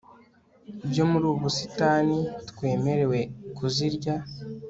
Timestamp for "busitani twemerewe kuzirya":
1.45-4.15